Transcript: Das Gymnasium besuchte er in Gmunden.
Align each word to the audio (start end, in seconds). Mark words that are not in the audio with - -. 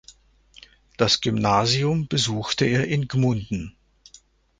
Das 0.97 1.21
Gymnasium 1.21 2.07
besuchte 2.07 2.65
er 2.65 2.87
in 2.87 3.07
Gmunden. 3.07 3.75